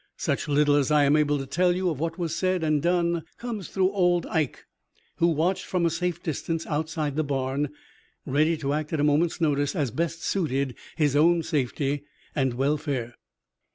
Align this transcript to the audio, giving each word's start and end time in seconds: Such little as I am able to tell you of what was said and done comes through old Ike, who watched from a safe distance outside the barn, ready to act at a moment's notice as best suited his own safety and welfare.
Such 0.17 0.47
little 0.47 0.73
as 0.77 0.89
I 0.89 1.03
am 1.03 1.15
able 1.15 1.37
to 1.37 1.45
tell 1.45 1.75
you 1.75 1.91
of 1.91 1.99
what 1.99 2.17
was 2.17 2.35
said 2.35 2.63
and 2.63 2.81
done 2.81 3.21
comes 3.37 3.69
through 3.69 3.91
old 3.91 4.25
Ike, 4.25 4.65
who 5.17 5.27
watched 5.27 5.65
from 5.65 5.85
a 5.85 5.91
safe 5.91 6.23
distance 6.23 6.65
outside 6.65 7.15
the 7.15 7.23
barn, 7.23 7.69
ready 8.25 8.57
to 8.57 8.73
act 8.73 8.91
at 8.93 8.99
a 8.99 9.03
moment's 9.03 9.39
notice 9.39 9.75
as 9.75 9.91
best 9.91 10.23
suited 10.23 10.73
his 10.95 11.15
own 11.15 11.43
safety 11.43 12.03
and 12.33 12.55
welfare. 12.55 13.13